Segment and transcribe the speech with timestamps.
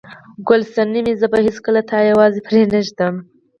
[0.47, 3.15] ګل صنمې، زه به هیڅکله تا یوازې پرېنږدم.